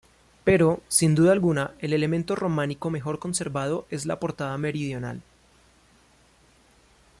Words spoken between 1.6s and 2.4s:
el elemento